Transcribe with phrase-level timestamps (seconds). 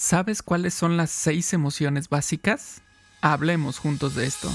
[0.00, 2.82] ¿Sabes cuáles son las seis emociones básicas?
[3.20, 4.48] Hablemos juntos de esto.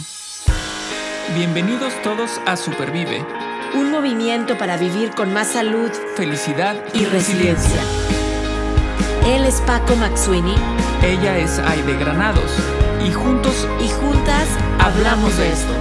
[1.35, 3.25] Bienvenidos todos a Supervive.
[3.75, 7.81] Un movimiento para vivir con más salud, felicidad y, resiliencia.
[9.25, 10.55] Él es Paco Maxuini.
[11.03, 12.49] Ella es Aide Granados.
[13.05, 14.47] Y juntos y juntas
[14.79, 15.73] hablamos de esto.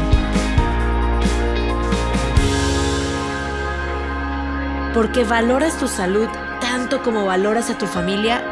[4.93, 6.27] Porque valoras tu salud
[6.61, 8.52] tanto como valoras a tu familia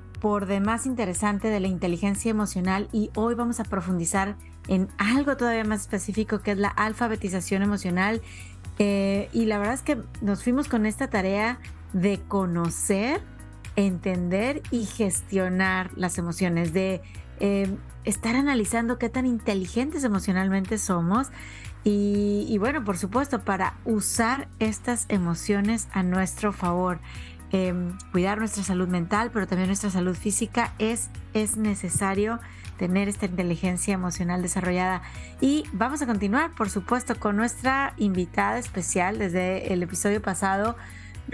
[0.21, 5.63] por demás interesante de la inteligencia emocional y hoy vamos a profundizar en algo todavía
[5.63, 8.21] más específico que es la alfabetización emocional.
[8.77, 11.59] Eh, y la verdad es que nos fuimos con esta tarea
[11.91, 13.21] de conocer,
[13.75, 17.01] entender y gestionar las emociones, de
[17.39, 17.75] eh,
[18.05, 21.29] estar analizando qué tan inteligentes emocionalmente somos
[21.83, 26.99] y, y, bueno, por supuesto, para usar estas emociones a nuestro favor.
[27.53, 32.39] Em, cuidar nuestra salud mental, pero también nuestra salud física, es, es necesario
[32.77, 35.01] tener esta inteligencia emocional desarrollada.
[35.41, 40.77] Y vamos a continuar, por supuesto, con nuestra invitada especial desde el episodio pasado,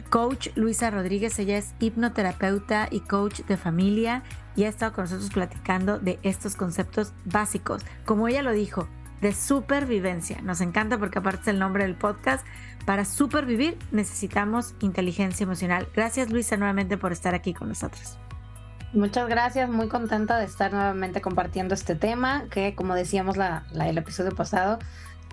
[0.10, 1.38] coach Luisa Rodríguez.
[1.38, 4.24] Ella es hipnoterapeuta y coach de familia
[4.56, 7.84] y ha estado con nosotros platicando de estos conceptos básicos.
[8.06, 8.90] Como ella lo dijo,
[9.22, 10.42] de supervivencia.
[10.42, 12.46] Nos encanta porque aparte es el nombre del podcast.
[12.88, 15.90] Para supervivir necesitamos inteligencia emocional.
[15.94, 18.18] Gracias Luisa nuevamente por estar aquí con nosotros.
[18.94, 23.98] Muchas gracias, muy contenta de estar nuevamente compartiendo este tema que como decíamos la, el
[23.98, 24.80] episodio pasado,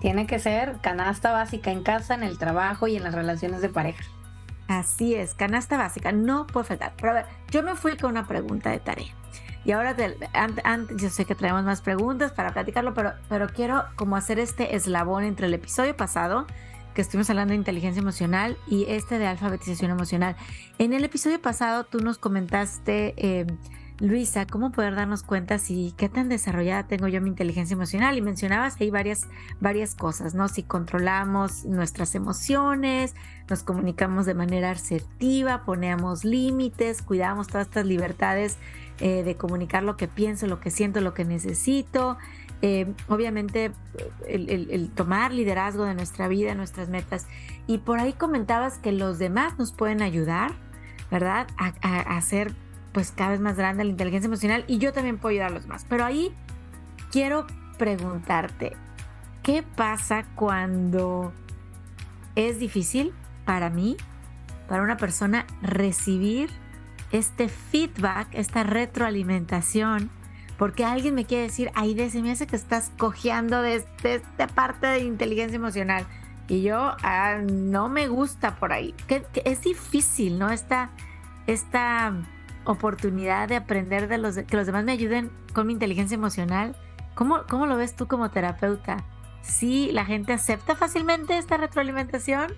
[0.01, 3.69] tiene que ser canasta básica en casa, en el trabajo y en las relaciones de
[3.69, 4.03] pareja.
[4.67, 6.91] Así es, canasta básica, no puede faltar.
[6.97, 9.15] Pero a ver, yo me fui con una pregunta de tarea.
[9.63, 9.95] Y ahora,
[10.63, 14.75] antes, yo sé que traemos más preguntas para platicarlo, pero, pero quiero como hacer este
[14.75, 16.47] eslabón entre el episodio pasado,
[16.95, 20.35] que estuvimos hablando de inteligencia emocional, y este de alfabetización emocional.
[20.79, 23.45] En el episodio pasado tú nos comentaste, eh,
[23.99, 28.17] Luisa, cómo poder darnos cuenta si qué tan desarrollada tengo yo mi inteligencia emocional.
[28.17, 29.27] Y mencionabas ahí varias,
[29.61, 30.49] varias cosas, ¿no?
[30.49, 33.15] Si controlamos nuestras emociones,
[33.49, 38.57] nos comunicamos de manera asertiva, ponemos límites, cuidamos todas estas libertades
[38.99, 42.17] eh, de comunicar lo que pienso, lo que siento, lo que necesito.
[42.61, 43.71] Eh, obviamente
[44.27, 47.27] el, tomar liderazgo de nuestra vida, nuestras metas.
[47.67, 50.53] Y por ahí comentabas que los demás nos pueden ayudar,
[51.11, 51.47] ¿verdad?
[51.57, 52.53] A, hacer
[52.91, 55.63] pues cada vez más grande la inteligencia emocional y yo también puedo ayudar a los
[55.63, 55.85] demás.
[55.89, 56.33] Pero ahí
[57.11, 57.45] quiero
[57.77, 58.71] preguntarte,
[59.43, 61.33] ¿qué pasa cuando
[62.35, 63.97] es difícil para mí,
[64.67, 66.49] para una persona, recibir
[67.11, 70.09] este feedback, esta retroalimentación,
[70.57, 74.87] porque alguien me quiere decir, ay, se me hace que estás cojeando de, esta parte
[74.87, 76.05] de inteligencia emocional.
[76.47, 78.93] Y yo ah, no me gusta por ahí.
[79.07, 80.49] Que, es difícil, ¿no?
[80.51, 80.91] Esta,
[81.47, 82.13] esta
[82.63, 86.75] oportunidad de aprender de los que los demás me ayuden con mi inteligencia emocional.
[87.15, 89.03] ¿Cómo, ¿Cómo lo ves tú como terapeuta?
[89.41, 92.53] ¿Sí la gente acepta fácilmente esta retroalimentación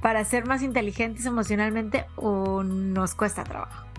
[0.00, 3.91] para ser más inteligentes emocionalmente o nos cuesta trabajo?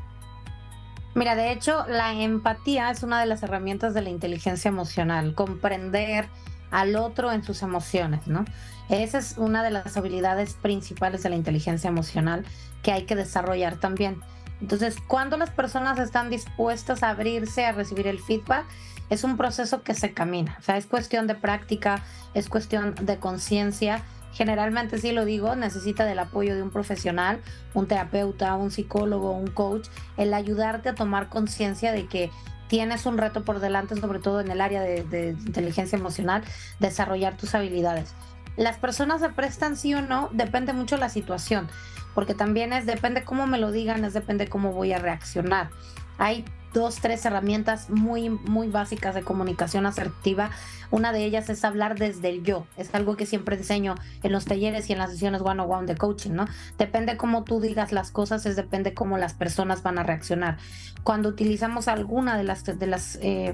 [1.15, 6.27] Mira, de hecho, la empatía es una de las herramientas de la inteligencia emocional, comprender
[6.71, 8.45] al otro en sus emociones, ¿no?
[8.89, 12.43] Esa es una de las habilidades principales de la inteligencia emocional
[12.81, 14.21] que hay que desarrollar también.
[14.59, 18.65] Entonces, cuando las personas están dispuestas a abrirse a recibir el feedback,
[19.09, 20.55] es un proceso que se camina.
[20.59, 22.01] O sea, es cuestión de práctica,
[22.33, 24.01] es cuestión de conciencia
[24.33, 27.39] generalmente sí lo digo, necesita del apoyo de un profesional,
[27.73, 32.31] un terapeuta, un psicólogo, un coach, el ayudarte a tomar conciencia de que
[32.67, 36.43] tienes un reto por delante, sobre todo en el área de, inteligencia emocional,
[36.79, 38.13] desarrollar tus habilidades.
[38.57, 41.67] Las personas se prestan sí o no, depende mucho de la situación,
[42.15, 45.69] porque también es, depende cómo me lo digan, es depende cómo voy a reaccionar.
[46.17, 50.49] Hay dos, tres herramientas muy, muy básicas de comunicación asertiva.
[50.91, 52.65] Una de ellas es hablar desde el yo.
[52.77, 56.31] Es algo que siempre enseño en los talleres y en las sesiones one-on-one de coaching,
[56.31, 56.47] ¿no?
[56.77, 60.57] Depende cómo tú digas las cosas, es depende cómo las personas van a reaccionar.
[61.03, 63.53] Cuando utilizamos alguna de las, de las eh,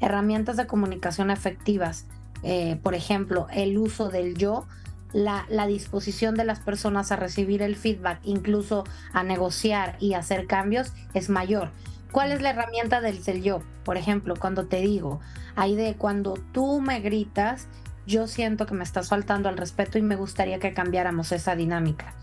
[0.00, 2.06] herramientas de comunicación efectivas,
[2.42, 4.66] eh, por ejemplo, el uso del yo,
[5.12, 10.46] la, la, disposición de las personas a recibir el feedback, incluso a negociar y hacer
[10.46, 11.70] cambios, es mayor
[12.12, 13.62] ¿Cuál es la herramienta del yo?
[13.84, 15.20] Por ejemplo, cuando te digo,
[15.56, 17.68] hay de cuando tú me gritas,
[18.06, 22.14] yo siento que me estás faltando al respeto y me gustaría que cambiáramos esa dinámica.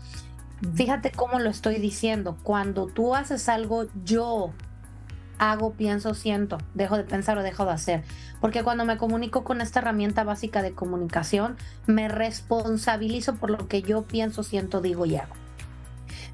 [0.74, 2.38] Fíjate cómo lo estoy diciendo.
[2.44, 4.52] Cuando tú haces algo, yo
[5.38, 8.04] hago, pienso, siento, dejo de pensar o dejo de hacer.
[8.40, 11.56] Porque cuando me comunico con esta herramienta básica de comunicación,
[11.86, 15.34] me responsabilizo por lo que yo pienso, siento, digo y hago.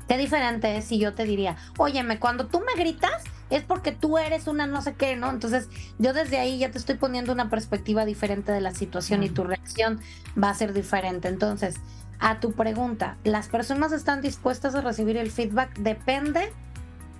[0.08, 4.18] Qué diferente es si yo te diría, óyeme, cuando tú me gritas es porque tú
[4.18, 5.30] eres una no sé qué, ¿no?
[5.30, 5.68] Entonces
[5.98, 9.44] yo desde ahí ya te estoy poniendo una perspectiva diferente de la situación y tu
[9.44, 10.00] reacción
[10.42, 11.28] va a ser diferente.
[11.28, 11.76] Entonces,
[12.18, 15.76] a tu pregunta, ¿las personas están dispuestas a recibir el feedback?
[15.78, 16.52] Depende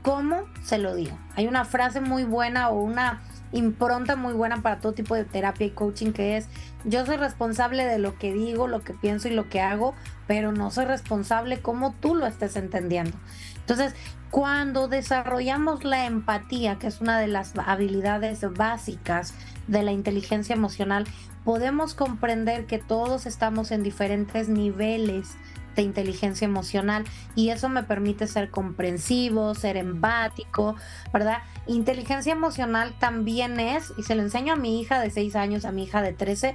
[0.03, 1.19] cómo se lo digo.
[1.35, 3.23] Hay una frase muy buena o una
[3.53, 6.49] impronta muy buena para todo tipo de terapia y coaching que es
[6.85, 9.95] yo soy responsable de lo que digo, lo que pienso y lo que hago,
[10.27, 13.17] pero no soy responsable como tú lo estés entendiendo.
[13.57, 13.95] Entonces,
[14.31, 19.35] cuando desarrollamos la empatía, que es una de las habilidades básicas
[19.67, 21.07] de la inteligencia emocional,
[21.45, 25.37] podemos comprender que todos estamos en diferentes niveles
[25.77, 30.75] de inteligencia emocional y eso me permite ser comprensivo, ser empático,
[31.13, 31.39] ¿verdad?
[31.67, 35.73] Inteligencia emocional también es, y se lo enseño a mi hija de 6 años, a
[35.73, 36.55] mi hija de 13,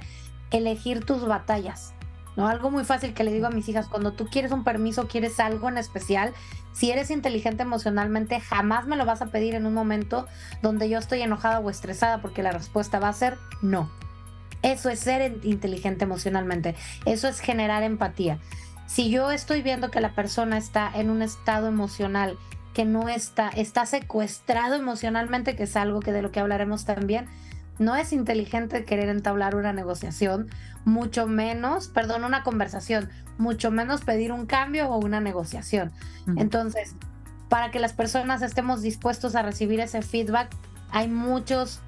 [0.50, 1.94] elegir tus batallas.
[2.36, 2.48] ¿no?
[2.48, 5.38] Algo muy fácil que le digo a mis hijas, cuando tú quieres un permiso, quieres
[5.40, 6.32] algo en especial,
[6.72, 10.26] si eres inteligente emocionalmente, jamás me lo vas a pedir en un momento
[10.62, 13.90] donde yo estoy enojada o estresada porque la respuesta va a ser no.
[14.62, 18.38] Eso es ser inteligente emocionalmente, eso es generar empatía.
[18.92, 22.36] Si yo estoy viendo que la persona está en un estado emocional
[22.74, 27.24] que no está, está secuestrado emocionalmente, que es algo que de lo que hablaremos también,
[27.78, 30.50] no es inteligente querer entablar una negociación,
[30.84, 33.08] mucho menos, perdón, una conversación,
[33.38, 35.90] mucho menos pedir un cambio o una negociación.
[36.36, 36.94] Entonces,
[37.48, 40.54] para que las personas estemos dispuestos a recibir ese feedback,
[40.90, 41.80] hay muchos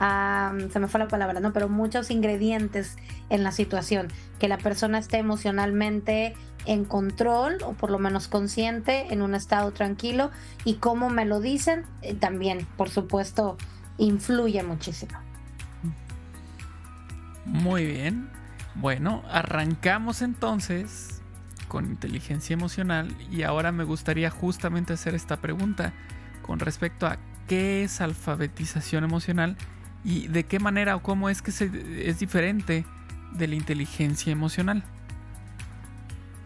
[0.00, 1.52] se me fue la palabra, ¿no?
[1.52, 2.96] Pero muchos ingredientes
[3.28, 4.08] en la situación.
[4.38, 9.72] Que la persona esté emocionalmente en control o por lo menos consciente, en un estado
[9.72, 10.30] tranquilo.
[10.64, 13.58] Y cómo me lo dicen, eh, también, por supuesto,
[13.98, 15.18] influye muchísimo.
[17.44, 18.30] Muy bien.
[18.76, 21.20] Bueno, arrancamos entonces
[21.68, 25.92] con inteligencia emocional y ahora me gustaría justamente hacer esta pregunta
[26.42, 29.56] con respecto a qué es alfabetización emocional
[30.04, 32.84] y de qué manera o cómo es que es diferente
[33.32, 34.82] de la inteligencia emocional.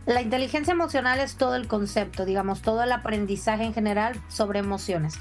[0.07, 5.15] La inteligencia emocional es todo el concepto, digamos, todo el aprendizaje en general sobre emociones.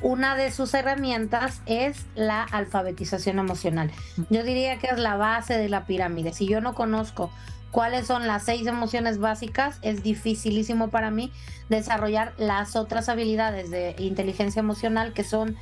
[0.00, 3.90] Una de sus herramientas es la alfabetización emocional.
[4.30, 6.32] Yo diría que es la base de la pirámide.
[6.32, 7.32] Si yo no conozco
[7.72, 11.32] cuáles son las seis emociones básicas, es dificilísimo para mí
[11.68, 15.56] desarrollar las otras habilidades de inteligencia emocional que son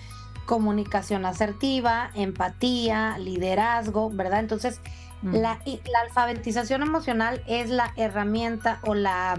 [0.47, 4.41] comunicación asertiva, empatía, liderazgo, ¿verdad?
[4.41, 4.81] Entonces,
[5.23, 9.39] la, la alfabetización emocional es la herramienta o la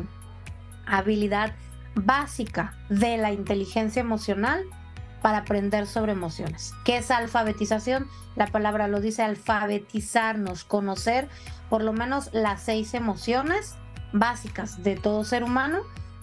[0.86, 1.54] habilidad
[1.96, 4.64] básica de la inteligencia emocional
[5.22, 6.74] para aprender sobre emociones.
[6.86, 8.08] ¿Qué es alfabetización?
[8.36, 11.28] La palabra lo dice alfabetizarnos, conocer
[11.70, 13.76] por lo menos las seis emociones
[14.14, 15.80] básicas de todo ser humano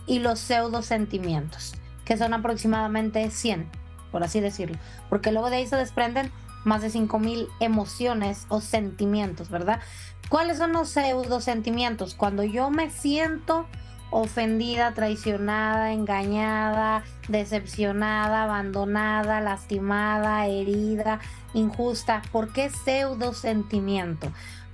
[0.07, 3.84] y los pseudo sentimientos, que son aproximadamente 100
[4.15, 4.79] por así decirlo,
[5.09, 6.31] porque luego de ahí se desprenden
[6.63, 9.81] más de 5.000 emociones o sentimientos, ¿verdad?
[10.29, 12.15] ¿Cuáles son los pseudo sentimientos?
[12.15, 13.67] Cuando yo me siento
[14.13, 21.19] ofendida, traicionada, engañada, decepcionada, abandonada, lastimada, herida,
[21.53, 22.23] injusta.
[22.31, 24.31] ¿Por qué pseudo sentimiento?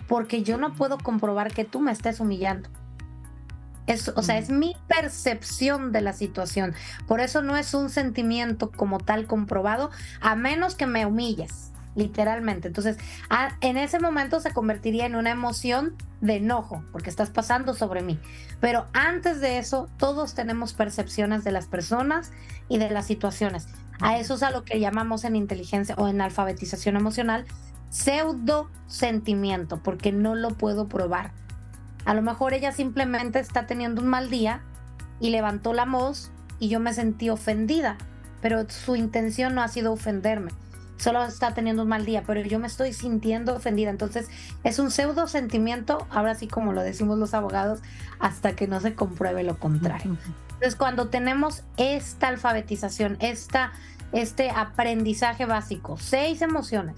[0.06, 2.68] Porque yo no puedo comprobar que tú me estés humillando
[4.14, 6.75] o sea, es mi percepción de la situación.
[7.06, 12.68] Por eso no es un sentimiento como tal comprobado, a menos que me humilles, literalmente.
[12.68, 12.97] Entonces,
[13.61, 18.18] en ese momento se convertiría en una emoción de enojo, porque estás pasando sobre mí.
[18.61, 22.32] Pero antes de eso, todos tenemos percepciones de las personas
[22.68, 23.68] y de las situaciones.
[24.00, 27.47] A eso es a lo que llamamos en inteligencia o en alfabetización emocional
[27.90, 31.32] pseudo sentimiento, porque no lo puedo probar.
[32.04, 34.62] A lo mejor ella simplemente está teniendo un mal día
[35.20, 37.96] y levantó la voz y yo me sentí ofendida,
[38.40, 40.50] pero su intención no ha sido ofenderme.
[40.96, 43.88] Solo está teniendo un mal día, pero yo me estoy sintiendo ofendida.
[43.88, 44.28] Entonces
[44.64, 47.80] es un pseudo sentimiento, ahora sí como lo decimos los abogados,
[48.18, 50.18] hasta que no se compruebe lo contrario.
[50.48, 53.72] Entonces cuando tenemos esta alfabetización, esta,
[54.12, 56.96] este aprendizaje básico, seis emociones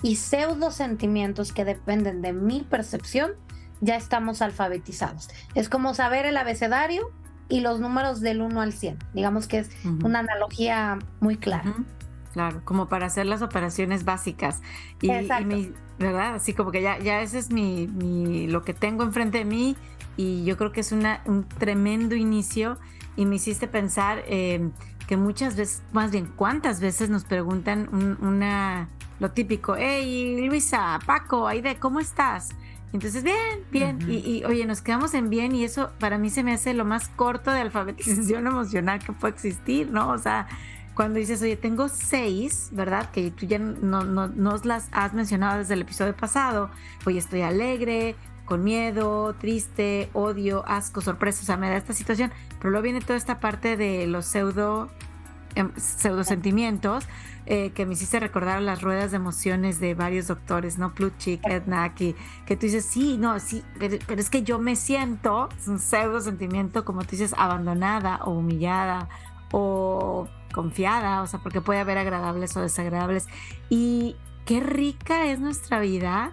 [0.00, 3.32] y pseudo sentimientos que dependen de mi percepción,
[3.80, 5.28] ya estamos alfabetizados.
[5.56, 7.10] Es como saber el abecedario
[7.50, 8.96] y los números del 1 al 100.
[9.12, 9.70] Digamos que es
[10.02, 11.74] una analogía muy clara.
[12.32, 14.62] Claro, como para hacer las operaciones básicas.
[15.02, 16.36] Y, y ¿verdad?
[16.36, 19.76] Así como que ya, ya ese es mi, mi, lo que tengo enfrente de mí
[20.16, 22.78] y yo creo que es una, un tremendo inicio
[23.16, 24.70] y me hiciste pensar eh,
[25.06, 28.88] que muchas veces, más bien cuántas veces nos preguntan una,
[29.18, 32.50] lo típico, hey Luisa, Paco, Aide, ¿cómo estás?
[32.92, 33.98] Entonces, bien, bien.
[34.08, 37.08] y, oye, nos quedamos en bien y eso para mí se me hace lo más
[37.08, 40.10] corto de alfabetización emocional que puede existir, ¿no?
[40.10, 40.48] O sea,
[40.94, 43.10] cuando dices, oye, tengo seis, ¿verdad?
[43.10, 46.70] Que tú ya no, no, nos las has mencionado desde el episodio pasado.
[47.06, 51.42] Oye, estoy alegre, con miedo, triste, odio, asco, sorpresa.
[51.42, 52.32] O sea, me da esta situación.
[52.58, 54.90] Pero luego viene toda esta parte de los pseudo
[55.54, 57.06] em, pseudo sentimientos
[57.46, 60.94] eh, que me hiciste recordar las ruedas de emociones de varios doctores, ¿no?
[60.94, 62.14] Plutchik, Edna, que,
[62.46, 66.84] tú dices, sí, no, sí, pero, es que yo me siento, es un pseudo sentimiento,
[66.84, 69.08] como tú dices, abandonada o humillada
[69.52, 73.26] o confiada, o sea, porque puede haber agradables o desagradables.
[73.68, 76.32] Y qué rica es nuestra vida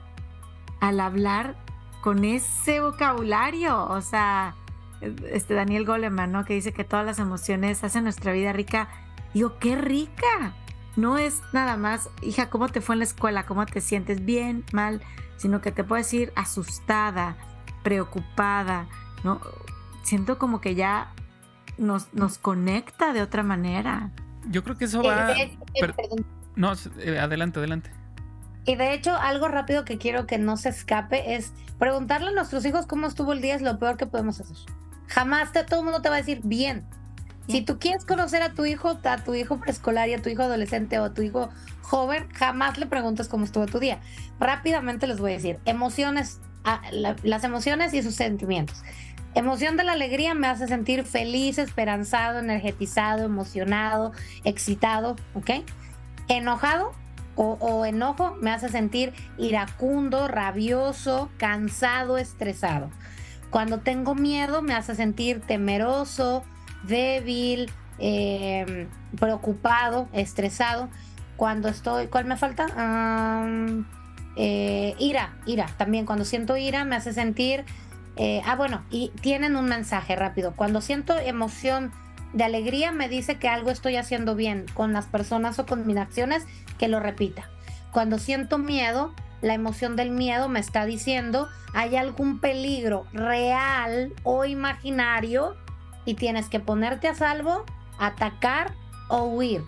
[0.80, 1.56] al hablar
[2.02, 4.56] con ese vocabulario, o sea,
[5.02, 6.46] este Daniel Goleman, ¿no?
[6.46, 8.88] Que dice que todas las emociones hacen nuestra vida rica.
[9.38, 10.56] Digo, qué rica
[10.96, 13.46] no es nada más, hija, ¿cómo te fue en la escuela?
[13.46, 14.25] ¿Cómo te sientes?
[14.25, 15.00] Bien, mal,
[15.36, 17.38] sino que te puedes ir asustada,
[17.84, 18.88] preocupada,
[19.24, 19.39] ¿no?
[20.01, 21.13] Siento como que ya
[21.77, 24.10] nos, nos conecta de otra manera.
[24.50, 25.36] Yo creo que eso va...
[26.56, 27.91] no, eh, adelante, adelante.
[28.65, 32.65] Y de hecho, algo rápido que quiero que no se escape es preguntarle a nuestros
[32.65, 34.58] hijos cómo estuvo el día es lo peor que podemos hacer.
[35.06, 36.88] Jamás te, todo el mundo te va a decir bien.
[37.48, 40.44] Si tú quieres conocer a tu hijo, a tu hijo preescolar y a tu hijo
[40.44, 41.50] adolescente o a tu hijo
[41.82, 44.00] joven, jamás le preguntes cómo estuvo tu día.
[44.39, 48.84] Rápidamente les voy a decir, emociones, ah, las emociones y sus sentimientos.
[49.34, 54.12] Emoción de la alegría me hace sentir feliz, esperanzado, energetizado, emocionado,
[54.44, 55.51] excitado, ¿ok?
[56.27, 56.92] Enojado
[57.36, 62.89] o, o, enojo me hace sentir iracundo, rabioso, cansado, estresado.
[63.51, 66.44] Cuando tengo miedo me hace sentir temeroso,
[66.84, 68.88] débil, em,
[69.20, 70.90] preocupado, estresado.
[71.36, 72.68] Cuando estoy, ¿cuál me falta?
[74.36, 75.68] Eh, ira, ira.
[75.78, 77.66] También cuando siento ira me hace sentir,
[78.16, 80.54] eh, ah bueno, y tienen un mensaje rápido.
[80.56, 81.92] Cuando siento emoción
[82.34, 85.98] de alegría me dice que algo estoy haciendo bien con las personas o con mis
[85.98, 86.46] acciones,
[86.78, 87.50] que lo repita.
[87.92, 94.46] Cuando siento miedo, la emoción del miedo me está diciendo hay algún peligro real o
[94.46, 95.56] imaginario
[96.08, 97.66] y tienes que ponerte a salvo,
[98.00, 98.74] atacar
[99.10, 99.62] o huir.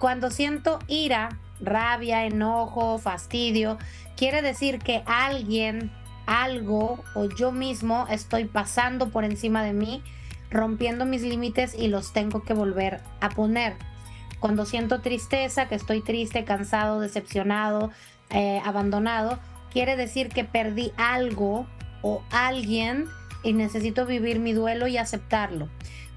[0.00, 3.78] Cuando siento ira, rabia, enojo, fastidio,
[4.16, 5.92] quiere decir que alguien,
[6.26, 10.02] algo o yo mismo estoy pasando por encima de mí,
[10.50, 13.76] rompiendo mis límites y los tengo que volver a poner.
[14.40, 17.92] Cuando siento tristeza, que estoy triste, cansado, decepcionado,
[18.30, 19.38] eh, abandonado,
[19.72, 21.68] quiere decir que perdí algo
[22.02, 23.06] o alguien
[23.42, 25.68] y necesito vivir mi duelo y aceptarlo.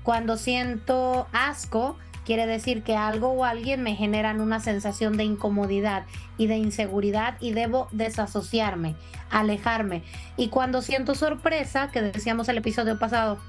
[0.04, 6.06] Cuando siento asco, quiere decir que algo o alguien me generan una sensación de incomodidad
[6.38, 8.96] y de inseguridad y debo desasociarme,
[9.30, 10.04] alejarme.
[10.38, 13.40] Y cuando siento sorpresa, que decíamos el episodio pasado,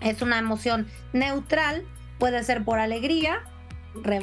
[0.00, 1.84] es una emoción neutral,
[2.18, 3.42] puede ser por alegría,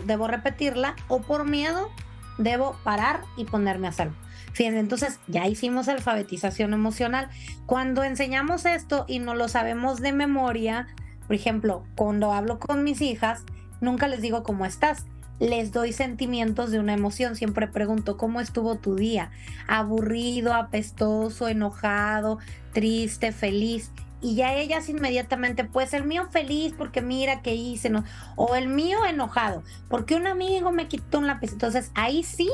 [0.05, 1.89] debo repetirla, o por miedo,
[2.37, 4.15] debo parar y ponerme a salvo.
[4.57, 7.29] Fíjense, entonces ya hicimos alfabetización emocional.
[7.67, 10.87] Cuando enseñamos esto y no lo sabemos de memoria,
[11.27, 13.43] por ejemplo, cuando hablo con mis hijas,
[13.81, 15.05] nunca les digo cómo estás.
[15.39, 17.35] Les doy sentimientos de una emoción.
[17.35, 19.29] Siempre pregunto, ¿cómo estuvo tu día?
[19.67, 22.39] Aburrido, apestoso, enojado,
[22.73, 28.03] triste, feliz y ya ellas inmediatamente, pues el mío feliz porque mira que hice, ¿no?
[28.35, 31.51] o el mío enojado porque un amigo me quitó un lápiz.
[31.51, 32.49] Entonces ahí sí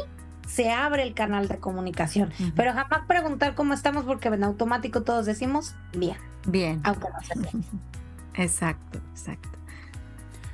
[0.47, 2.31] se abre el canal de comunicación.
[2.55, 6.17] Pero jamás preguntar cómo estamos porque en automático todos decimos bien.
[6.45, 6.81] Bien.
[6.83, 7.57] Aunque no se
[8.41, 9.49] Exacto, exacto.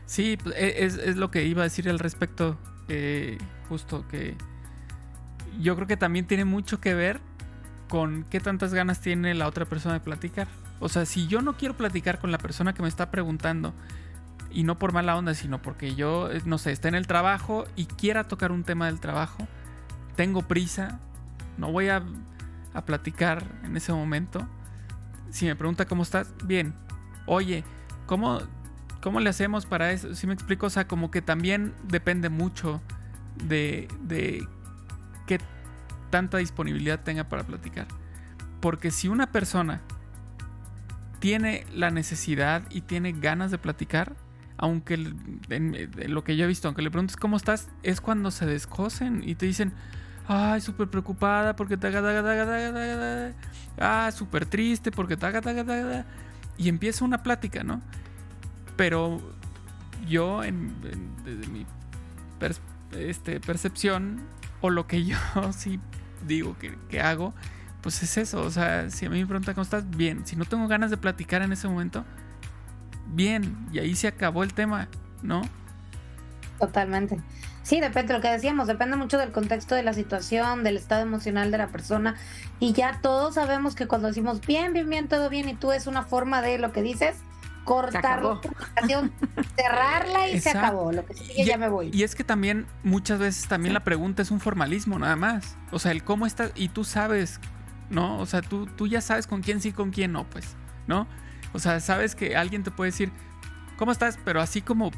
[0.06, 4.36] Sí, pues, e, es, lo que iba a decir al respecto, eh, justo que
[5.60, 7.20] yo creo que también tiene mucho que ver
[7.88, 10.48] con qué tantas ganas tiene la otra persona de platicar.
[10.80, 13.74] O sea, si yo no quiero platicar con la persona que me está preguntando,
[14.52, 17.66] y no por mala onda, sino porque yo, eh, no sé, está en el trabajo
[17.76, 19.48] y quiera tocar un tema del trabajo,
[20.20, 21.00] tengo prisa,
[21.58, 22.04] no voy a,
[22.74, 24.46] a platicar en ese momento.
[25.30, 26.76] Si me pregunta cómo estás, bien.
[27.26, 27.64] Oye,
[28.06, 28.42] ¿cómo,
[29.02, 30.14] cómo le hacemos para eso?
[30.16, 32.82] Si me explico, o sea, como que también depende mucho
[33.46, 34.46] de, de
[35.26, 35.40] qué
[36.10, 37.88] tanta disponibilidad tenga para platicar.
[38.60, 39.80] Porque si una persona
[41.20, 44.18] tiene la necesidad y tiene ganas de platicar,
[44.58, 49.24] aunque lo que yo he visto, aunque le preguntes cómo estás, es cuando se descosen
[49.24, 49.72] y te dicen,
[50.30, 53.34] ay, súper preocupada porque taga, taga, taga, taga, taga,
[53.80, 56.06] ah, súper triste porque taga, taga, taga,
[56.56, 57.82] y empieza una plática, ¿no?
[58.78, 59.20] Pero
[60.08, 60.72] yo, en,
[61.26, 61.66] desde mi
[62.92, 64.22] este, percepción,
[64.62, 65.18] o lo que yo
[65.52, 65.80] sí
[66.28, 67.34] digo que, que hago,
[67.82, 68.42] pues es eso.
[68.44, 70.28] O sea, si a mí me preguntan cómo estás, bien.
[70.28, 72.06] Si no tengo ganas de platicar en ese momento,
[73.08, 73.68] bien.
[73.72, 74.90] Y ahí se acabó el tema,
[75.24, 75.42] ¿no?
[76.60, 77.18] Totalmente.
[77.70, 81.04] Sí, depende de lo que decíamos, depende mucho del contexto de la situación, del estado
[81.04, 82.16] emocional de la persona.
[82.60, 85.86] Y ya todos sabemos que cuando decimos bien, bien, bien, todo bien, y tú es
[85.86, 87.18] una forma de lo que dices,
[87.66, 89.14] cortar la comunicación,
[89.56, 90.92] cerrarla y se acabó.
[90.92, 91.92] Lo que sigue ya me voy.
[91.94, 95.56] Y es que también, muchas veces también la pregunta es un formalismo, nada más.
[95.70, 97.40] O sea, el cómo estás, y tú sabes
[97.92, 98.18] ¿no?
[98.20, 100.56] O sea, tú, tú ya sabes con quién sí, con quién no, pues,
[100.88, 101.08] ¿no?
[101.54, 103.12] O sea, sabes que alguien te puede decir,
[103.78, 104.18] ¿cómo estás?
[104.24, 104.92] Pero así como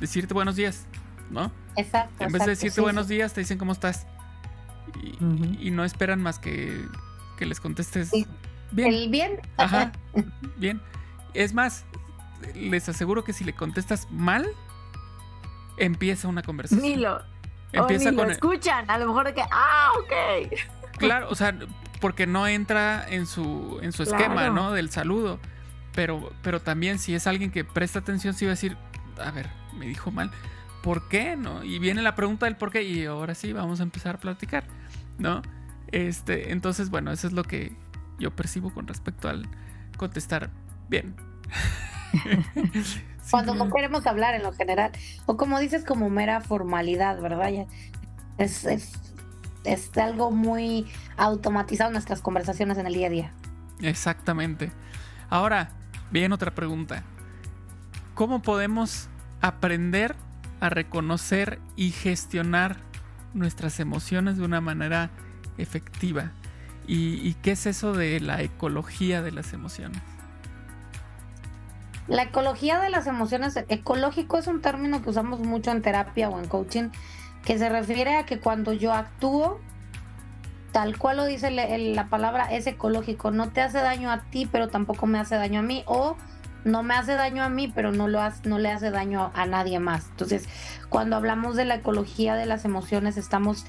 [0.00, 0.86] decirte buenos días,
[1.30, 1.52] ¿no?
[1.76, 2.24] Exacto.
[2.24, 4.06] En vez de decirte buenos días, te dicen cómo estás.
[5.60, 6.84] Y, no esperan más que,
[7.38, 8.10] que les contestes
[8.72, 8.92] bien.
[8.92, 9.40] ¿El bien?
[9.56, 9.92] Ajá.
[10.56, 10.80] bien.
[11.32, 11.84] Es más,
[12.54, 14.46] les aseguro que si le contestas mal,
[15.76, 16.82] empieza una conversación.
[16.82, 17.22] Ni lo,
[17.72, 18.90] empieza con escuchan.
[18.90, 20.98] A lo mejor de que, ah, ok.
[20.98, 21.54] Claro, o sea,
[22.00, 24.72] porque no entra en su, en su esquema, ¿no?
[24.72, 25.38] Del saludo.
[25.94, 28.76] Pero, pero también si es alguien que presta atención, sí va a decir,
[29.18, 30.30] a ver, me dijo mal,
[30.82, 31.36] ¿por qué?
[31.36, 31.64] ¿No?
[31.64, 34.64] Y viene la pregunta del por qué y ahora sí vamos a empezar a platicar,
[35.18, 35.42] ¿no?
[35.92, 37.76] Este, entonces, bueno, eso es lo que
[38.18, 39.48] yo percibo con respecto al
[39.96, 40.50] contestar
[40.88, 41.14] bien.
[43.30, 44.92] Cuando no queremos hablar en lo general,
[45.26, 47.66] o como dices, como mera formalidad, ¿verdad?
[48.38, 48.92] Es, es
[49.64, 53.32] es algo muy automatizado en nuestras conversaciones en el día a día.
[53.80, 54.72] Exactamente.
[55.28, 55.70] Ahora,
[56.10, 57.02] bien otra pregunta.
[58.14, 59.08] ¿Cómo podemos
[59.40, 60.16] aprender
[60.60, 62.76] a reconocer y gestionar
[63.34, 65.10] nuestras emociones de una manera
[65.58, 66.32] efectiva?
[66.86, 70.02] ¿Y, qué es eso de la ecología de las emociones?
[72.08, 76.40] La ecología de las emociones, ecológico es un término que usamos mucho en terapia o
[76.40, 76.88] en coaching
[77.44, 79.60] que se refiere a que cuando yo actúo,
[80.72, 84.68] tal cual lo dice la palabra, es ecológico, no te hace daño a ti, pero
[84.68, 86.16] tampoco me hace daño a mí, o
[86.64, 89.78] no me hace daño a mí, pero no, lo no le hace daño a nadie
[89.78, 90.08] más.
[90.10, 90.48] Entonces,
[90.88, 93.64] cuando hablamos de la ecología de las emociones, estamos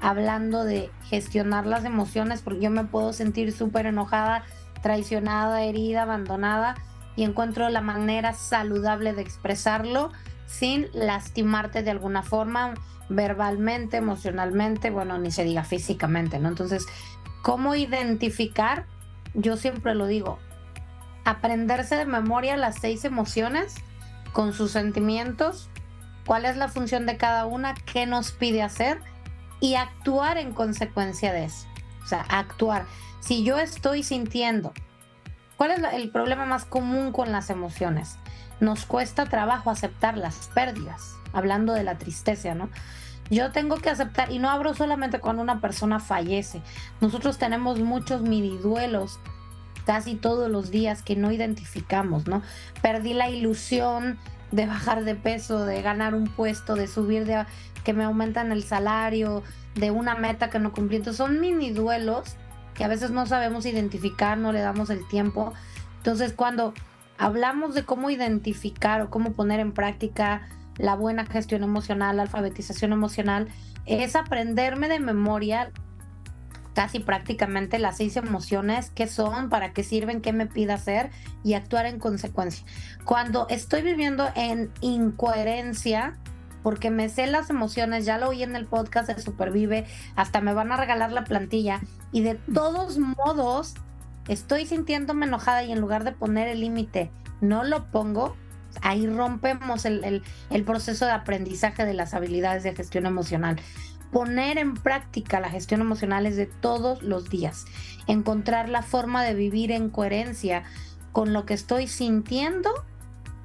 [0.00, 4.42] hablando de gestionar las emociones, porque yo me puedo sentir súper enojada,
[4.82, 6.74] traicionada, herida, abandonada,
[7.14, 10.10] y encuentro la manera saludable de expresarlo
[10.46, 12.74] sin lastimarte de alguna forma,
[13.08, 16.48] verbalmente, emocionalmente, bueno, ni se diga físicamente, ¿no?
[16.48, 16.86] Entonces,
[17.42, 18.86] ¿cómo identificar?
[19.34, 20.38] Yo siempre lo digo,
[21.24, 23.74] aprenderse de memoria las seis emociones
[24.32, 25.70] con sus sentimientos,
[26.26, 29.00] cuál es la función de cada una, qué nos pide hacer
[29.60, 31.66] y actuar en consecuencia de eso.
[32.02, 32.86] O sea, actuar.
[33.20, 34.72] Si yo estoy sintiendo,
[35.56, 38.16] ¿cuál es el problema más común con las emociones?
[38.60, 42.68] Nos cuesta trabajo aceptar las pérdidas, hablando de la tristeza, ¿no?
[43.30, 46.60] Yo tengo que aceptar, y no hablo solamente cuando una persona fallece,
[47.00, 49.20] nosotros tenemos muchos mini duelos
[49.86, 52.42] casi todos los días que no identificamos, ¿no?
[52.82, 54.18] Perdí la ilusión
[54.50, 57.46] de bajar de peso, de ganar un puesto, de subir, de
[57.84, 59.42] que me aumentan el salario,
[59.74, 60.96] de una meta que no cumplí.
[60.96, 62.36] Entonces son mini duelos
[62.74, 65.52] que a veces no sabemos identificar, no le damos el tiempo.
[65.98, 66.74] Entonces cuando
[67.18, 72.92] hablamos de cómo identificar o cómo poner en práctica la buena gestión emocional, la alfabetización
[72.92, 73.48] emocional,
[73.86, 75.70] es aprenderme de memoria
[76.74, 81.10] casi prácticamente las seis emociones, qué son, para qué sirven, qué me pide hacer
[81.44, 82.64] y actuar en consecuencia.
[83.04, 86.18] Cuando estoy viviendo en incoherencia,
[86.62, 90.54] porque me sé las emociones, ya lo oí en el podcast de Supervive, hasta me
[90.54, 91.80] van a regalar la plantilla
[92.12, 93.74] y de todos modos
[94.28, 98.36] estoy sintiéndome enojada y en lugar de poner el límite, no lo pongo,
[98.82, 100.22] ahí rompemos el,
[100.66, 103.56] proceso de aprendizaje de las habilidades de gestión emocional.
[104.10, 107.64] Poner en práctica la gestión emocional es de todos los días.
[108.06, 110.64] Encontrar la forma de vivir en coherencia
[111.12, 112.70] con lo que estoy sintiendo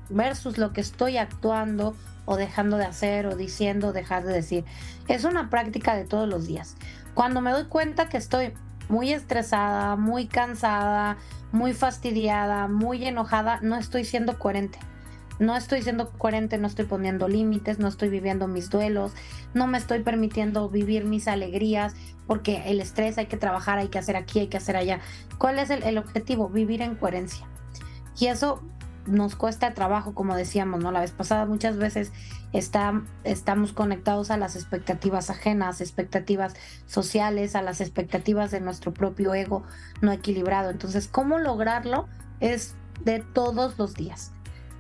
[0.10, 1.96] versus lo que estoy actuando
[2.26, 4.66] o dejando de hacer o diciendo, dejar de decir.
[5.08, 6.76] Es una práctica de todos los días.
[7.14, 8.54] Cuando me doy cuenta que estoy
[8.90, 11.18] muy estresada, muy cansada,
[11.52, 14.80] muy fastidiada, muy enojada, no estoy siendo coherente
[15.40, 19.14] no estoy siendo coherente, no estoy poniendo límites, no estoy viviendo mis duelos,
[19.54, 21.94] no me estoy permitiendo vivir mis alegrías,
[22.26, 25.00] porque el estrés hay que trabajar, hay que hacer aquí, hay que hacer allá.
[25.38, 26.50] ¿Cuál es el, objetivo?
[26.50, 27.48] Vivir en coherencia.
[28.20, 28.62] Y eso
[29.06, 30.92] nos cuesta trabajo, como decíamos, ¿no?
[30.92, 32.12] La vez pasada muchas veces
[32.52, 36.56] está, estamos conectados a las expectativas ajenas, expectativas
[36.88, 39.64] sociales, a las expectativas de nuestro propio ego
[40.02, 40.70] no equilibrado.
[40.70, 42.08] Entonces, ¿cómo lograrlo?
[42.42, 44.34] Es de todos los días.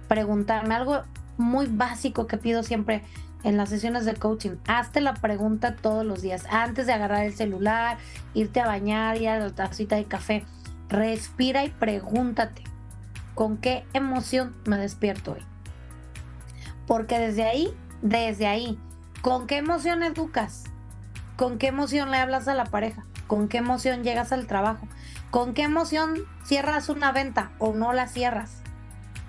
[0.07, 1.03] Preguntarme algo
[1.37, 3.03] muy básico que pido siempre
[3.43, 4.57] en las sesiones de coaching.
[4.67, 7.97] Hazte la pregunta todos los días, antes de agarrar el celular,
[8.33, 10.45] irte a bañar, ir a la tacita de café.
[10.89, 12.63] Respira y pregúntate,
[13.35, 15.41] ¿con qué emoción me despierto hoy?
[16.87, 18.79] Porque desde ahí, desde ahí,
[19.21, 20.63] ¿con qué emoción educas?
[21.35, 23.05] ¿Con qué emoción le hablas a la pareja?
[23.27, 24.87] ¿Con qué emoción llegas al trabajo?
[25.29, 28.63] ¿Con qué emoción cierras una venta o no la cierras?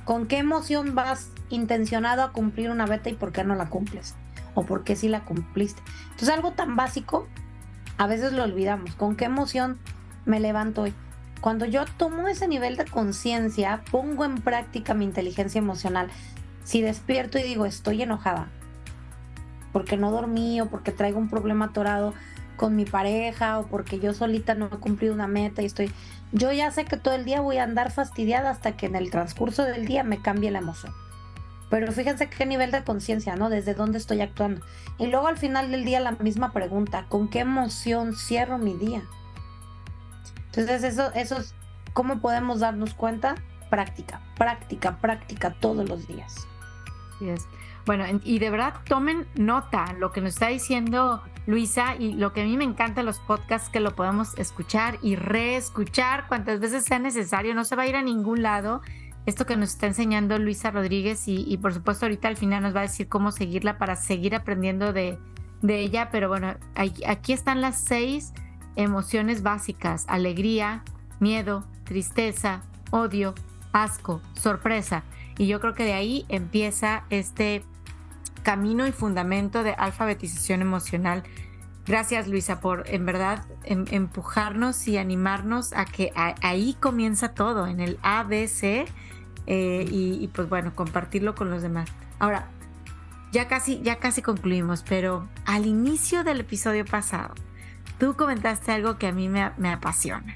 [0.08, 4.14] ¿Con qué emoción vas intencionado a cumplir una venta y por qué no la cumples?
[4.54, 5.82] ¿O por qué sí la cumpliste?
[6.04, 7.28] Entonces algo tan básico,
[7.98, 8.94] a veces lo olvidamos.
[8.94, 9.78] ¿Con qué emoción
[10.24, 10.94] me levanto hoy?
[11.42, 16.08] Cuando yo tomo ese nivel de conciencia, pongo en práctica mi inteligencia emocional.
[16.64, 18.48] Si despierto y digo, estoy enojada,
[19.74, 22.14] porque no dormí o porque traigo un problema atorado
[22.56, 25.92] con mi pareja o porque yo solita no he cumplido una meta y estoy,
[26.32, 29.10] yo ya sé que todo el día voy a andar fastidiada hasta que en el
[29.10, 30.92] transcurso del día me cambie la emoción.
[31.70, 33.50] Pero fíjense qué nivel de conciencia, ¿no?
[33.50, 34.64] Desde dónde estoy actuando.
[34.98, 39.02] Y luego al final del día la misma pregunta, ¿con qué emoción cierro mi día?
[40.46, 41.54] Entonces eso, eso es,
[41.92, 43.34] ¿cómo podemos darnos cuenta?
[43.68, 46.46] Práctica, práctica, práctica todos los días.
[47.88, 52.42] Bueno, y de verdad tomen nota lo que nos está diciendo Luisa y lo que
[52.42, 56.98] a mí me encanta los podcasts que lo podemos escuchar y reescuchar cuantas veces sea
[56.98, 58.82] necesario, no se va a ir a ningún lado
[59.24, 62.80] esto que nos está enseñando Luisa Rodríguez y, por supuesto ahorita al final nos va
[62.80, 65.18] a decir cómo seguirla para seguir aprendiendo de,
[65.66, 68.34] ella, pero bueno, aquí están las seis
[68.76, 70.82] emociones básicas, alegría,
[71.20, 73.34] miedo, tristeza, odio,
[73.72, 75.04] asco, sorpresa.
[75.38, 77.64] Y yo creo que de ahí empieza este
[78.48, 81.22] camino y fundamento de alfabetización emocional.
[81.86, 87.78] Gracias Luisa por en verdad em, empujarnos y animarnos a que ahí comienza todo, en
[87.80, 88.88] el ABC
[89.46, 91.90] eh, y, pues bueno, compartirlo con los demás.
[92.18, 92.48] Ahora,
[93.32, 97.34] ya casi, ya casi concluimos, pero al inicio del episodio pasado,
[97.98, 100.34] tú comentaste algo que a mí me, me apasiona,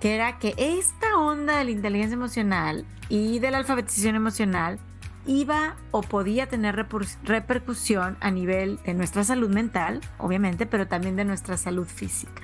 [0.00, 4.78] que era que esta onda de la inteligencia emocional y de la alfabetización emocional
[5.26, 6.86] iba o podía tener
[7.22, 12.42] repercusión a nivel de nuestra salud mental, obviamente, pero también de nuestra salud física.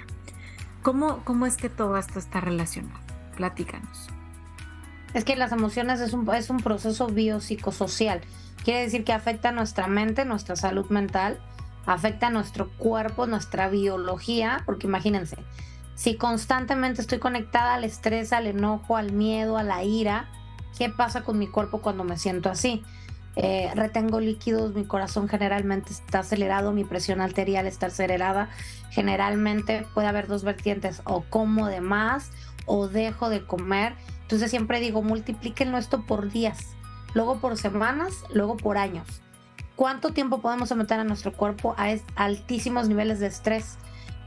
[0.83, 2.99] ¿Cómo, cómo es que todo esto está relacionado?
[3.37, 4.09] Platícanos.
[5.13, 8.21] Es que las emociones es un, es un proceso biopsicosocial.
[8.65, 11.41] Quiere decir que afecta nuestra mente, nuestra salud mental,
[11.87, 15.37] afecta nuestro cuerpo, nuestra biología, porque imagínense,
[15.95, 20.31] si constantemente estoy conectada al estrés, al enojo, al miedo, a la ira,
[20.79, 22.83] ¿qué pasa con mi cuerpo cuando me siento así?
[23.37, 28.51] Eh, retengo líquidos, mi corazón generalmente está acelerado, mi presión arterial está acelerada.
[28.91, 32.31] Generalmente puede haber dos vertientes, o como de más
[32.67, 33.95] o dejo de comer.
[34.23, 36.59] Entonces siempre digo, multiplíquenlo esto por días,
[37.15, 39.07] luego por semanas, luego por años.
[39.77, 43.79] ¿Cuánto tiempo podemos someter a nuestro cuerpo a altísimos niveles de estrés?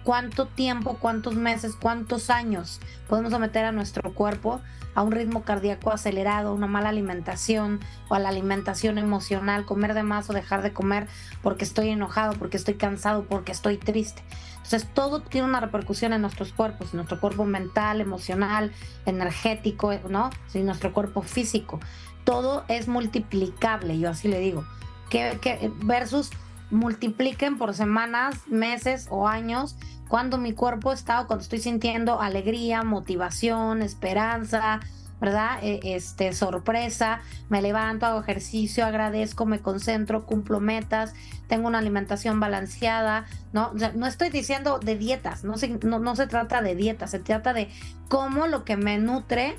[0.04, 4.62] ¿Cuánto tiempo, cuántos meses, cuántos años podemos someter a nuestro cuerpo
[4.96, 7.80] a un ritmo cardíaco acelerado, una mala alimentación
[8.10, 11.08] o a la alimentación emocional, comer de más o dejar de comer
[11.42, 14.24] porque estoy enojado, porque estoy cansado, porque estoy triste?
[14.64, 18.72] Entonces todo tiene una repercusión en nuestros cuerpos, en nuestro cuerpo mental, emocional,
[19.06, 20.30] energético, ¿no?
[20.48, 21.80] Sí, nuestro cuerpo físico.
[22.24, 24.66] Todo es multiplicable, yo así le digo.
[25.10, 26.32] Que, versus
[26.74, 32.84] multipliquen por semanas, meses o años cuando mi cuerpo está o cuando estoy sintiendo alegría,
[32.84, 34.80] motivación, esperanza,
[35.20, 35.58] ¿verdad?
[35.64, 41.14] E, este, sorpresa, me levanto, hago ejercicio, agradezco, me concentro, cumplo metas,
[41.48, 43.72] tengo una alimentación balanceada, ¿no?
[43.96, 47.70] no estoy diciendo de dietas, no se, no, se trata de dietas, se trata de
[48.10, 49.58] cómo lo que me nutre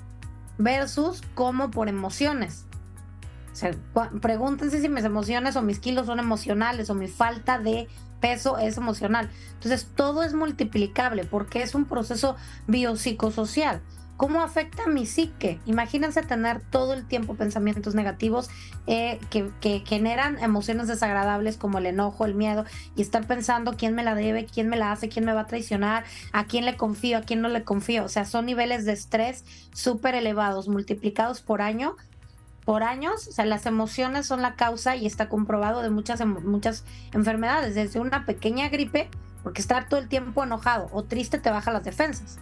[0.59, 2.67] versus cómo por emociones.
[3.55, 3.71] O sea,
[4.21, 7.87] pregúntense si mis emociones o mis kilos son emocionales o mi falta de
[8.21, 9.31] peso es emocional.
[9.53, 12.35] Entonces, todo es multiplicable porque es un proceso
[12.67, 13.81] biopsicosocial.
[14.17, 15.61] ¿Cómo afecta a mi psique?
[15.67, 18.51] Imagínense tener todo el tiempo pensamientos negativos
[18.87, 22.65] eh, que, generan emociones desagradables como el enojo, el miedo
[22.97, 25.47] y estar pensando quién me la debe, quién me la hace, quién me va a
[25.47, 28.05] traicionar, a quién le confío, a quién no le confío.
[28.05, 31.97] O sea, son niveles de estrés súper elevados, multiplicados por año.
[32.65, 36.85] Por años, o sea, las emociones son la causa y está comprobado de muchas, muchas
[37.13, 39.11] enfermedades, desde una pequeña gripe,
[39.43, 42.39] porque estar todo el tiempo enojado o triste te baja las defensas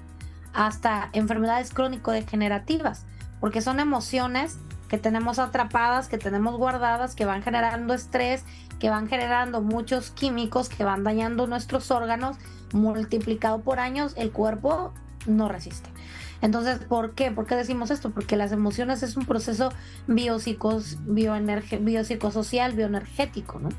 [0.53, 3.07] hasta enfermedades crónico-degenerativas.
[3.41, 8.45] porque son emociones que tenemos atrapadas, que tenemos guardadas, que van generando estrés,
[8.79, 12.37] que van generando muchos químicos, que van dañando nuestros órganos,
[12.73, 14.95] multiplicado por años, el cuerpo
[15.27, 15.91] no resiste.
[16.43, 17.31] Entonces, ¿por qué?
[17.31, 18.11] ¿Por qué decimos esto?
[18.11, 19.73] Porque las emociones es un proceso
[20.09, 23.71] biopsicos, biopsicosocial, bioenergético, ¿no?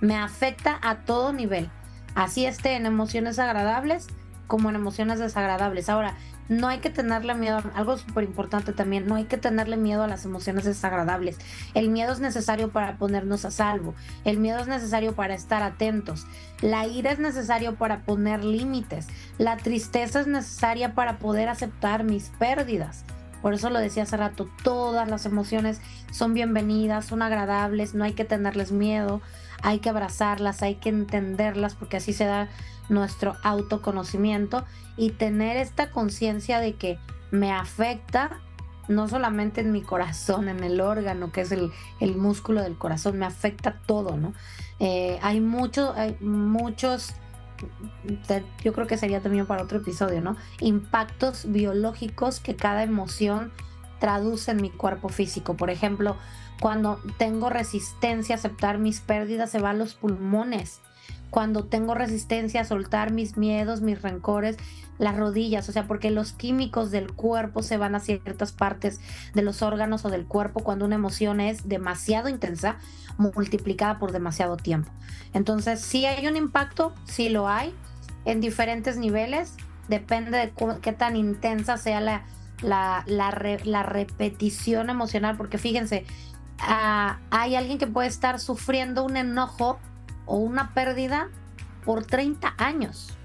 [0.00, 1.70] Me afecta a todo nivel.
[2.14, 4.08] Así esté en emociones agradables
[4.46, 5.88] como en emociones desagradables.
[5.88, 6.16] Ahora,
[6.50, 10.08] no hay que tenerle miedo, algo súper importante también, no hay que tenerle miedo a
[10.08, 11.38] las emociones desagradables.
[11.74, 16.26] El miedo es necesario para ponernos a salvo, el miedo es necesario para estar atentos,
[16.60, 19.06] la ira es necesario para poner límites,
[19.38, 23.04] la tristeza es necesaria para poder aceptar mis pérdidas.
[23.42, 28.12] Por eso lo decía hace rato, todas las emociones son bienvenidas, son agradables, no hay
[28.12, 29.22] que tenerles miedo,
[29.62, 32.48] hay que abrazarlas, hay que entenderlas porque así se da
[32.90, 34.64] nuestro autoconocimiento
[34.96, 36.98] y tener esta conciencia de que
[37.30, 38.40] me afecta
[38.88, 41.70] no solamente en mi corazón, en el órgano que es el,
[42.16, 44.34] músculo del corazón, me afecta todo, ¿no?
[44.80, 47.14] Eh, hay, mucho, hay muchos,
[48.64, 50.36] yo creo que sería también para otro episodio, ¿no?
[50.58, 53.52] Impactos biológicos que cada emoción
[54.00, 55.54] traduce en mi cuerpo físico.
[55.56, 56.16] Por ejemplo,
[56.60, 60.80] cuando tengo resistencia a aceptar mis pérdidas, se van los pulmones
[61.30, 64.56] cuando tengo resistencia a soltar mis miedos, mis rencores,
[64.98, 69.00] las rodillas, o sea, porque los químicos del cuerpo se van a ciertas partes
[69.32, 72.76] de los órganos o del cuerpo cuando una emoción es demasiado intensa,
[73.16, 74.92] multiplicada por demasiado tiempo.
[75.32, 77.74] Entonces, si hay un impacto, sí lo hay,
[78.26, 79.54] en diferentes niveles,
[79.88, 82.00] depende de qué tan intensa sea
[82.62, 83.32] la,
[83.82, 86.04] repetición emocional, porque fíjense,
[86.58, 89.80] ah, hay alguien que puede estar sufriendo un enojo
[90.30, 91.28] o una pérdida
[91.84, 93.18] por 30 años.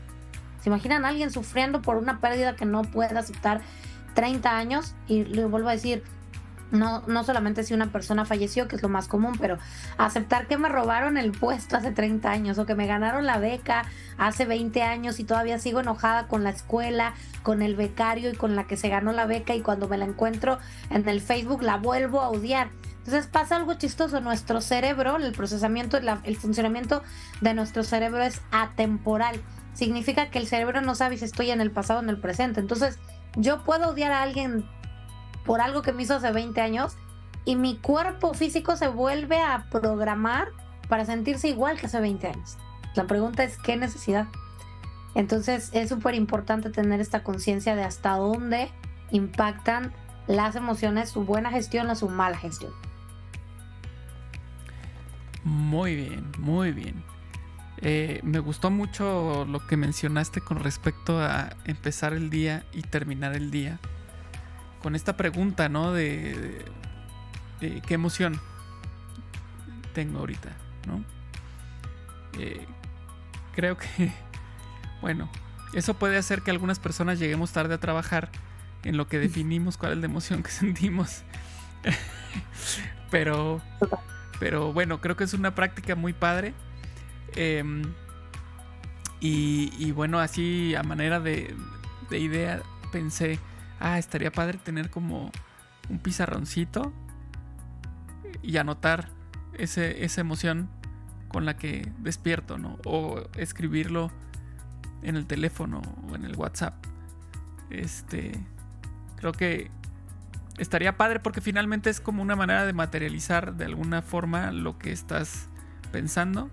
[0.60, 3.62] ¿Se imaginan a alguien sufriendo por una pérdida que no puede aceptar
[4.16, 4.96] 30 años?
[5.08, 6.04] Y le vuelvo a decir,
[6.72, 9.58] no, no solamente si una persona falleció, que es lo más común, pero
[9.98, 13.84] aceptar que me robaron el puesto hace 30 años o que me ganaron la beca
[14.18, 18.56] hace 20 años y todavía sigo enojada con la escuela, con el becario y con
[18.56, 21.78] la que se ganó la beca y cuando me la encuentro en el Facebook la
[21.78, 22.70] vuelvo a odiar.
[23.06, 27.04] Entonces pasa algo chistoso, nuestro cerebro, el procesamiento, el funcionamiento
[27.40, 29.40] de nuestro cerebro es atemporal.
[29.76, 32.62] Significa que el cerebro no sabe si estoy en el pasado o en el presente.
[32.62, 32.98] Entonces
[33.36, 34.66] yo puedo odiar a alguien
[35.46, 36.96] por algo que me hizo hace 20 años
[37.46, 40.50] y mi cuerpo físico se vuelve a programar
[40.90, 42.58] para sentirse igual que hace 20 años.
[42.96, 44.28] La pregunta es, ¿qué necesidad?
[45.14, 48.70] Entonces es súper importante tener esta conciencia de hasta dónde
[49.12, 49.94] impactan
[50.28, 52.74] las emociones, su buena gestión o su mala gestión.
[55.44, 57.04] Muy bien, muy bien.
[57.82, 63.36] Eh, me gustó mucho lo que mencionaste con respecto a empezar el día y terminar
[63.36, 63.80] el día.
[64.86, 65.94] Con esta pregunta, ¿no?
[65.94, 66.64] De,
[67.60, 68.40] qué emoción
[69.96, 71.04] tengo ahorita, ¿no?
[72.38, 72.68] Eh,
[73.56, 74.14] creo que,
[75.02, 75.28] bueno,
[75.74, 78.30] eso puede hacer que algunas personas lleguemos tarde a trabajar
[78.84, 81.24] en lo que definimos cuál es la emoción que sentimos.
[83.10, 83.64] Pero
[84.40, 86.54] pero bueno, creo que es una práctica muy padre.
[87.36, 87.82] Em,
[89.20, 91.56] y, bueno, así a manera de,
[92.12, 93.40] idea pensé,
[93.80, 95.32] ah, estaría padre tener como
[95.90, 96.94] un pizarroncito
[98.42, 99.10] y anotar
[99.54, 100.70] esa emoción
[101.30, 102.78] con la que despierto, ¿no?
[102.86, 104.12] O escribirlo
[105.02, 106.74] en el teléfono o en el WhatsApp.
[107.70, 108.32] Este,
[109.18, 109.72] creo que
[110.58, 114.92] estaría padre porque finalmente es como una manera de materializar de alguna forma lo que
[114.92, 115.48] estás
[115.92, 116.50] pensando,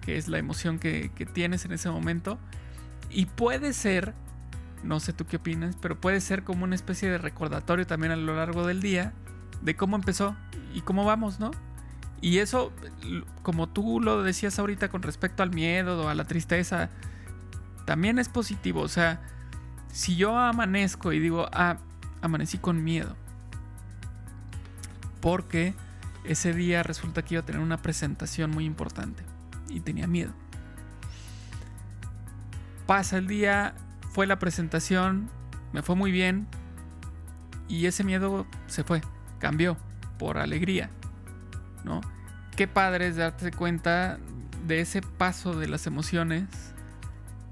[0.00, 2.38] que es la emoción que, tienes en ese momento.
[3.10, 4.14] Y puede ser,
[4.84, 8.16] no sé tú qué opinas, pero puede ser como una especie de recordatorio también a
[8.16, 9.12] lo largo del día
[9.62, 10.36] de cómo empezó
[10.74, 11.50] y cómo vamos, ¿no?
[12.20, 12.72] Y eso,
[13.42, 16.90] como tú lo decías ahorita con respecto al miedo o a la tristeza,
[17.84, 18.80] también es positivo.
[18.80, 19.20] O sea,
[19.92, 21.76] si yo amanezco y digo, ah,
[22.22, 23.14] amanecí con miedo.
[25.20, 25.74] Porque
[26.24, 29.22] ese día resulta que iba a tener una presentación muy importante
[29.68, 30.32] y tenía miedo.
[32.86, 33.74] Pasa el día,
[34.14, 35.28] fue la presentación,
[35.72, 36.46] me fue muy bien
[37.66, 39.00] y ese miedo se fue,
[39.40, 39.76] cambió
[40.20, 40.88] por alegría,
[41.82, 42.00] ¿no?
[42.56, 44.18] Qué padre es darte cuenta
[44.68, 46.44] de ese paso de las emociones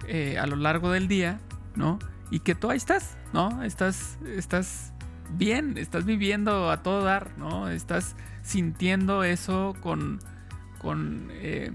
[0.06, 1.40] eh, a lo largo del día,
[1.74, 1.98] ¿no?
[2.30, 3.64] Y que tú ahí estás, ¿no?
[3.64, 4.92] Estás, estás
[5.36, 7.70] bien, estás viviendo a todo dar, ¿no?
[7.70, 10.20] Estás sintiendo eso con,
[10.78, 11.72] con eh,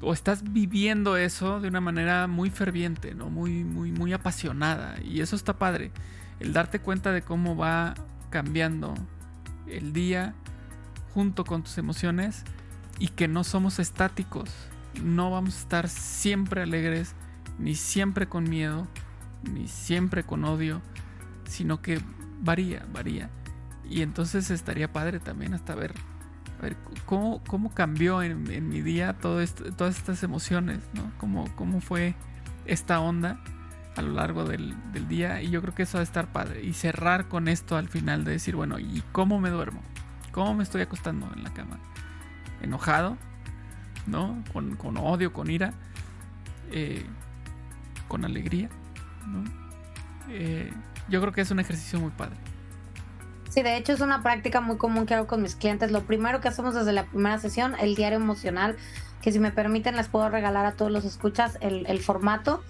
[0.00, 3.30] o estás viviendo eso de una manera muy ferviente, ¿no?
[3.30, 5.00] Muy, muy, muy apasionada.
[5.02, 5.92] Y eso está padre.
[6.40, 7.94] el darte cuenta de cómo va
[8.30, 8.94] cambiando
[9.66, 10.34] el día
[11.12, 12.42] junto con tus emociones
[12.98, 14.50] y que no somos estáticos.
[15.02, 17.14] No vamos a estar siempre alegres,
[17.58, 18.86] ni siempre con miedo,
[19.42, 20.82] ni siempre con odio,
[21.48, 22.00] sino que
[22.40, 23.30] varía, varía.
[23.88, 25.94] Y entonces estaría padre también hasta ver,
[26.64, 29.44] ver cómo, cómo cambió en, mi día todo
[29.76, 31.10] todas estas emociones, ¿no?
[31.18, 32.14] Cómo, cómo fue
[32.66, 33.40] esta onda
[33.96, 35.40] a lo largo del, del, día.
[35.42, 36.64] Y yo creo que eso va a estar padre.
[36.64, 39.82] Y cerrar con esto al final de decir, bueno, ¿y cómo me duermo?
[40.32, 41.78] ¿Cómo me estoy acostando en la cama?
[42.60, 43.16] ¿Enojado?
[44.06, 44.42] ¿No?
[44.52, 45.74] Con, con odio, con ira.
[46.72, 47.06] Eh,
[48.08, 48.68] con alegría.
[49.26, 49.44] ¿no?
[50.28, 50.72] Eh,
[51.08, 52.36] yo creo que es un ejercicio muy padre.
[53.54, 55.92] Sí, de hecho es una práctica muy común que hago con mis clientes.
[55.92, 58.76] Lo primero que hacemos desde la primera sesión, el diario emocional,
[59.22, 62.64] que si me permiten les puedo regalar a todos los escuchas el, el formato.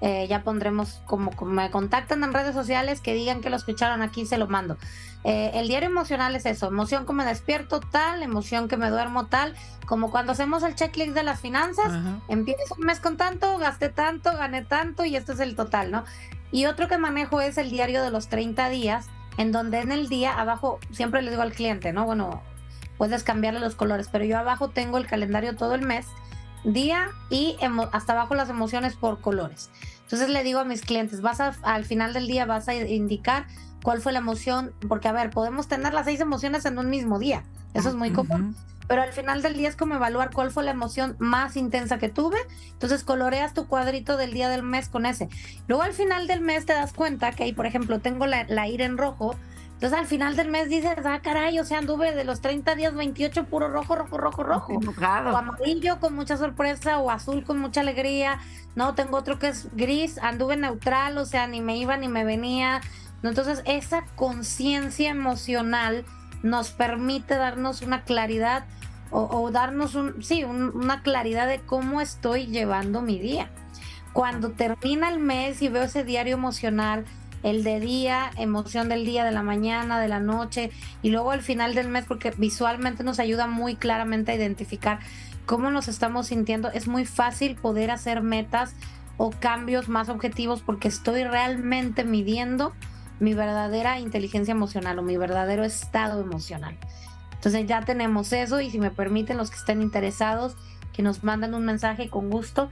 [0.00, 4.24] Eh, ya pondremos como, me contactan en redes sociales que digan que lo escucharon aquí,
[4.24, 4.78] se lo mando.
[5.24, 9.26] Eh, el diario emocional es eso, emoción que me despierto tal, emoción que me duermo
[9.26, 11.92] tal, como cuando hacemos el checklist de las finanzas,
[12.28, 16.04] empiezo un mes con tanto, gasté tanto, gané tanto y esto es el total, ¿no?
[16.50, 20.10] Y otro que manejo es el diario de los 30 días, en donde en el
[20.10, 22.04] día abajo, siempre le digo al cliente, ¿no?
[22.04, 22.42] Bueno,
[22.98, 26.06] puedes cambiarle los colores, pero yo abajo tengo el calendario todo el mes,
[26.62, 27.56] día y
[27.90, 29.70] hasta abajo las emociones por colores.
[30.02, 33.46] Entonces le digo a mis clientes, vas al final del día vas a indicar
[33.82, 37.18] cuál fue la emoción, porque a ver, podemos tener las seis emociones en un mismo
[37.18, 38.56] día, eso es muy común.
[38.88, 42.08] Pero al final del día es como evaluar cuál fue la emoción más intensa que
[42.08, 42.38] tuve.
[42.72, 45.28] Entonces coloreas tu cuadrito del día del mes con ese.
[45.68, 48.66] Luego al final del mes te das cuenta que ahí, por ejemplo, tengo la, la
[48.66, 49.36] ira en rojo.
[49.74, 52.94] Entonces al final del mes dices, ah, caray, o sea, anduve de los 30 días
[52.94, 54.80] 28 puro rojo, rojo, rojo, rojo.
[55.32, 58.40] O amarillo con mucha sorpresa o azul con mucha alegría.
[58.74, 62.24] No, tengo otro que es gris, anduve neutral, o sea, ni me iba ni me
[62.24, 62.80] venía.
[63.22, 66.04] Entonces esa conciencia emocional
[66.42, 68.64] nos permite darnos una claridad
[69.12, 73.50] o, darnos un, sí, una claridad de cómo estoy llevando mi día.
[74.12, 77.04] Cuando termina el mes y veo ese diario emocional,
[77.42, 80.70] el de día, emoción del día, de la mañana, de la noche,
[81.02, 85.00] y luego al final del mes, porque visualmente nos ayuda muy claramente a identificar
[85.44, 88.74] cómo nos estamos sintiendo, es muy fácil poder hacer metas
[89.16, 92.72] o cambios más objetivos porque estoy realmente midiendo
[93.20, 96.76] mi verdadera inteligencia emocional o mi verdadero estado emocional.
[97.34, 100.56] Entonces ya tenemos eso y si me permiten los que estén interesados,
[100.92, 102.70] que nos manden un mensaje con gusto,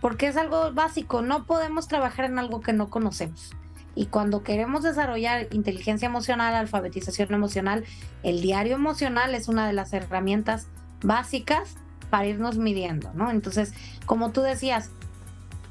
[0.00, 3.52] porque es algo básico, no podemos trabajar en algo que no conocemos.
[3.94, 7.84] Y cuando queremos desarrollar inteligencia emocional, alfabetización emocional,
[8.22, 10.68] el diario emocional es una de las herramientas
[11.02, 11.76] básicas
[12.08, 13.30] para irnos midiendo, ¿no?
[13.30, 13.72] Entonces,
[14.06, 14.90] como tú decías,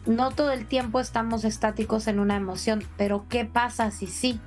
[0.05, 4.39] no todo el tiempo estamos estáticos en una emoción, pero ¿qué pasa si sí?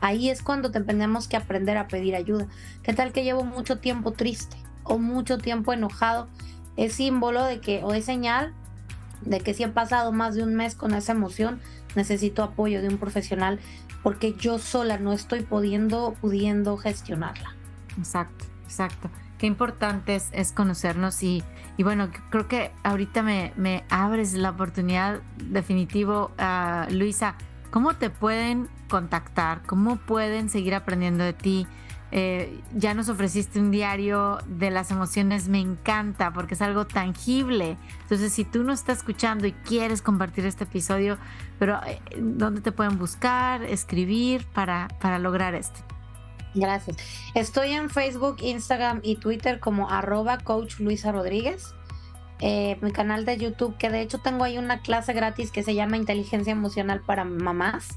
[0.00, 2.46] Ahí es cuando tenemos que aprender a pedir ayuda.
[2.82, 6.28] ¿Qué tal que llevo mucho tiempo triste o mucho tiempo enojado?
[6.76, 8.54] Es símbolo de que, o es señal
[9.22, 11.60] de que si he pasado más de un mes con esa emoción,
[11.96, 13.58] necesito apoyo de un profesional
[14.02, 17.54] porque yo sola no estoy pudiendo, pudiendo gestionarla.
[17.98, 19.10] Exacto, exacto.
[19.38, 21.44] Qué importante es, conocernos y,
[21.78, 27.36] bueno, creo que ahorita me, me abres la oportunidad definitivo, uh, Luisa,
[27.70, 29.62] ¿Cómo te pueden contactar?
[29.66, 31.66] ¿Cómo pueden seguir aprendiendo de ti?
[32.10, 37.76] Eh, ya nos ofreciste un diario de las emociones, me encanta porque es algo tangible.
[38.02, 41.18] Entonces, si tú no estás escuchando y quieres compartir este episodio,
[41.58, 45.80] pero eh, ¿dónde te pueden buscar, escribir para, para lograr esto?
[46.54, 46.96] Gracias.
[47.34, 51.74] Estoy en Facebook, Instagram y Twitter como arroba coach Luisa Rodríguez.
[52.40, 55.74] Eh, mi canal de YouTube, que de hecho tengo ahí una clase gratis que se
[55.74, 57.88] llama Inteligencia Emocional para Mamás.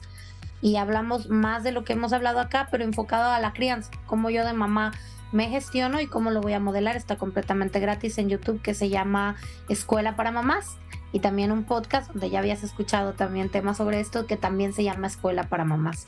[0.62, 4.30] Y hablamos más de lo que hemos hablado acá, pero enfocado a la crianza, como
[4.30, 4.92] yo de mamá
[5.32, 6.96] me gestiono y cómo lo voy a modelar.
[6.96, 9.36] Está completamente gratis en YouTube que se llama
[9.70, 10.78] Escuela para Mamás.
[11.14, 14.84] Y también un podcast donde ya habías escuchado también temas sobre esto que también se
[14.84, 16.06] llama Escuela para Mamás.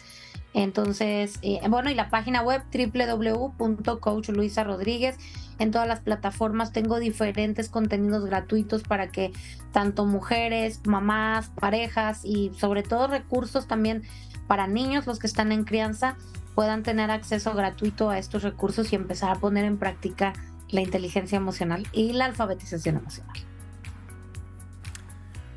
[0.53, 5.17] Entonces, eh, bueno, y la página web www.coachluisarodríguez.
[5.59, 9.31] En todas las plataformas tengo diferentes contenidos gratuitos para que
[9.71, 14.03] tanto mujeres, mamás, parejas y sobre todo recursos también
[14.47, 16.17] para niños, los que están en crianza,
[16.53, 20.33] puedan tener acceso gratuito a estos recursos y empezar a poner en práctica
[20.69, 23.52] la inteligencia emocional y la alfabetización emocional.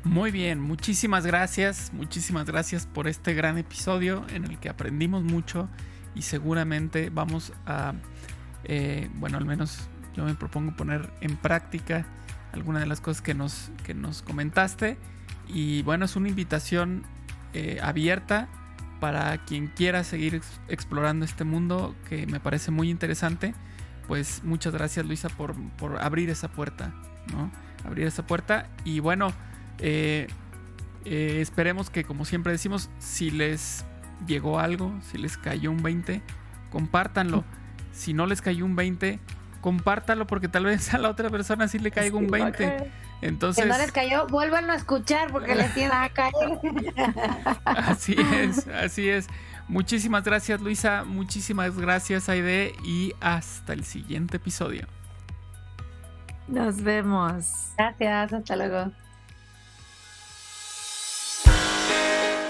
[0.07, 5.67] Muy bien, muchísimas gracias, muchísimas gracias por este gran episodio en el que aprendimos mucho
[6.15, 7.93] y seguramente vamos a,
[8.63, 12.05] eh, bueno, al menos yo me propongo poner en práctica
[12.53, 14.97] algunas de las cosas que nos, que nos comentaste.
[15.49, 17.03] Y bueno, es una invitación
[17.53, 18.47] eh, abierta
[19.01, 23.53] para quien quiera seguir explorando este mundo que me parece muy interesante,
[24.07, 25.53] pues muchas gracias Luisa por,
[25.99, 26.93] abrir esa puerta,
[27.33, 27.51] ¿no?
[27.85, 28.69] Abrir esa puerta.
[28.85, 29.33] Y bueno,
[29.79, 30.27] eh,
[31.05, 33.85] eh, esperemos que como siempre decimos, si les
[34.25, 36.21] llegó algo, si les cayó un 20,
[36.71, 37.43] compártanlo.
[37.93, 39.19] Si no les cayó un 20,
[39.59, 42.91] compártalo porque tal vez a la otra persona sí le caiga un 20.
[43.21, 46.33] Entonces, si no les cayó, vuelvan a escuchar porque les tiene a caer.
[47.65, 49.27] así es, así es.
[49.67, 54.87] Muchísimas gracias Luisa, muchísimas gracias Aide y hasta el siguiente episodio.
[56.47, 57.73] Nos vemos.
[57.77, 58.91] Gracias, hasta luego.